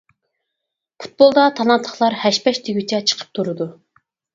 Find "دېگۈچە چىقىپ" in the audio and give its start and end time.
2.67-3.41